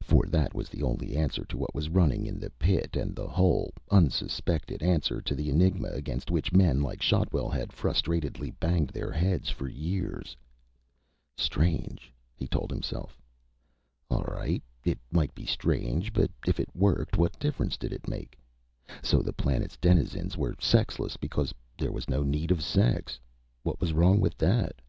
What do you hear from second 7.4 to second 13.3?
had frustratedly banged their heads for years. Strange, he told himself.